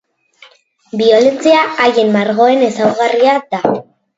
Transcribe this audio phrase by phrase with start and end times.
[1.01, 3.63] Biolentzia haien margoen ezaugarria da.